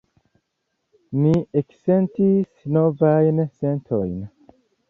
Ni 1.25 1.33
eksentis 1.61 2.65
novajn 2.79 3.47
sentojn. 3.61 4.21